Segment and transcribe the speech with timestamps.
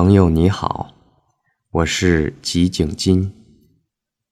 [0.00, 0.94] 朋友你好，
[1.72, 3.32] 我是吉景金，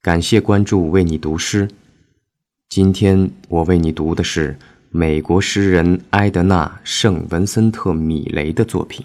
[0.00, 1.68] 感谢关注，为你读诗。
[2.68, 4.56] 今天我为你读的是
[4.90, 9.04] 美国诗人埃德纳·圣文森特·米雷的作品。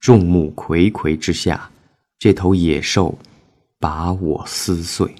[0.00, 1.70] 众目睽睽之下，
[2.18, 3.16] 这头野兽
[3.78, 5.14] 把我撕碎。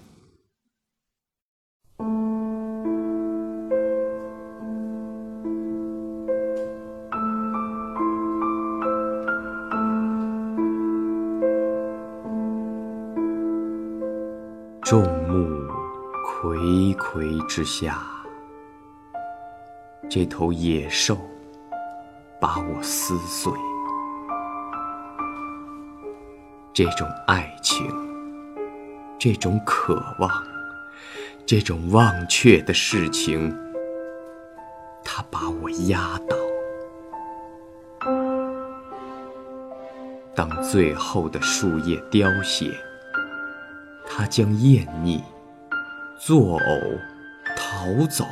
[14.89, 15.69] 众目
[16.25, 18.07] 睽睽之下，
[20.09, 21.19] 这头野兽
[22.41, 23.53] 把我撕碎。
[26.73, 27.85] 这种爱情，
[29.19, 30.31] 这种渴望，
[31.45, 33.53] 这种忘却的事情，
[35.03, 36.37] 它把我压倒。
[40.33, 42.73] 当最后的树叶凋谢。
[44.19, 45.23] 他将厌腻、
[46.19, 46.99] 作呕、
[47.55, 48.25] 逃走。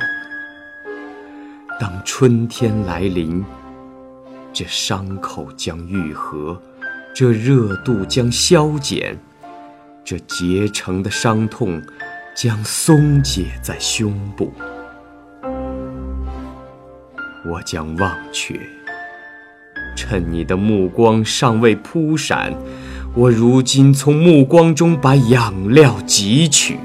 [1.79, 3.45] 当春天来临，
[4.51, 6.59] 这伤口将愈合，
[7.13, 9.15] 这热度将消减，
[10.03, 11.79] 这结成的伤痛
[12.35, 14.51] 将松解在胸部。
[17.47, 18.59] 我将忘却，
[19.95, 22.51] 趁你的目光尚未扑闪。
[23.17, 26.77] 我如今从目光中把养料汲取，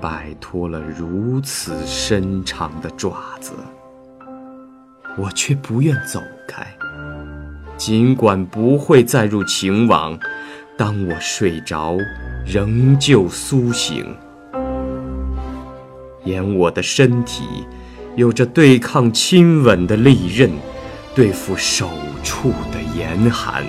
[0.00, 3.52] 摆脱了如此深长的爪子，
[5.16, 6.66] 我却不愿走开。
[7.76, 10.18] 尽管不会再入情网，
[10.76, 11.96] 当我睡着，
[12.44, 14.04] 仍旧苏醒，
[16.24, 17.44] 沿我的身体。
[18.16, 20.50] 有着对抗亲吻的利刃，
[21.14, 21.88] 对付手
[22.22, 23.64] 触的严寒。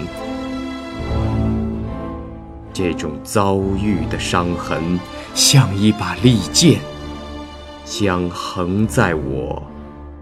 [2.74, 5.00] 这种遭遇的伤痕，
[5.36, 6.80] 像一把利剑，
[7.86, 9.62] 将横在我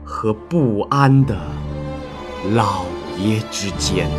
[0.04, 1.38] 和不安的
[2.54, 2.86] 老
[3.18, 4.10] 爷之间。